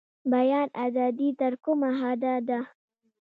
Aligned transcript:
بیان 0.31 0.67
ازادي 0.85 1.29
تر 1.39 1.53
کومه 1.63 1.89
حده 1.99 2.35
ده؟ 2.47 2.59